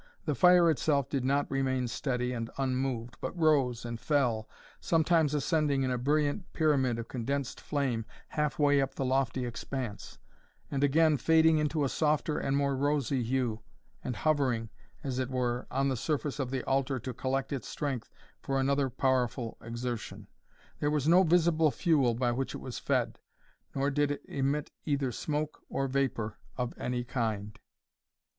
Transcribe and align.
The 0.25 0.33
fire 0.33 0.67
itself 0.71 1.09
did 1.09 1.23
not 1.23 1.51
remain 1.51 1.87
steady 1.87 2.33
and 2.33 2.49
unmoved, 2.57 3.17
but 3.21 3.37
rose 3.37 3.85
and 3.85 3.99
fell, 3.99 4.49
sometimes 4.79 5.35
ascending 5.35 5.83
in 5.83 5.91
a 5.91 5.97
brilliant 5.99 6.51
pyramid 6.53 6.97
of 6.97 7.07
condensed 7.07 7.61
flame 7.61 8.05
half 8.29 8.57
way 8.57 8.81
up 8.81 8.95
the 8.95 9.05
lofty 9.05 9.45
expanse, 9.45 10.17
and 10.71 10.83
again 10.83 11.17
fading 11.17 11.59
into 11.59 11.83
a 11.83 11.87
softer 11.89 12.39
and 12.39 12.57
more 12.57 12.75
rosy 12.75 13.21
hue, 13.21 13.61
and 14.03 14.15
hovering, 14.15 14.71
as 15.03 15.19
it 15.19 15.29
were, 15.29 15.67
on 15.69 15.87
the 15.87 15.95
surface 15.95 16.39
of 16.39 16.49
the 16.49 16.63
altar 16.63 16.97
to 16.99 17.13
collect 17.13 17.53
its 17.53 17.67
strength 17.67 18.09
for 18.41 18.59
another 18.59 18.89
powerful 18.89 19.55
exertion. 19.61 20.25
There 20.79 20.89
was 20.89 21.07
no 21.07 21.21
visible 21.21 21.69
fuel 21.69 22.15
by 22.15 22.31
which 22.31 22.55
it 22.55 22.57
was 22.57 22.79
fed, 22.79 23.19
nor 23.75 23.91
did 23.91 24.09
it 24.09 24.23
emit 24.27 24.71
either 24.83 25.11
smoke 25.11 25.61
or 25.69 25.87
vapour 25.87 26.39
of 26.57 26.73
any 26.79 27.03
kind. 27.03 27.59